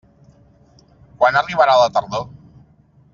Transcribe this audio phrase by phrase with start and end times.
[1.23, 2.25] Quan arribarà la tardor?